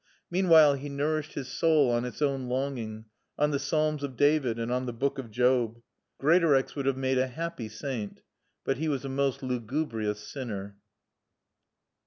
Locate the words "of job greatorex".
5.19-6.75